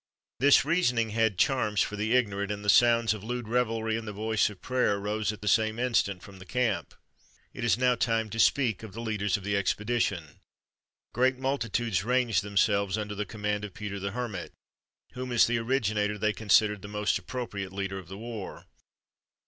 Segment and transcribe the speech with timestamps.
[0.39, 4.11] This reasoning had charms for the ignorant, and the sounds of lewd revelry and the
[4.11, 6.95] voice of prayer rose at the same instant from the camp.
[7.53, 10.39] It is now time to speak of the leaders of the expedition.
[11.13, 14.53] Great multitudes ranged themselves under the command of Peter the Hermit,
[15.11, 18.65] whom, as the originator, they considered the most appropriate leader of the war.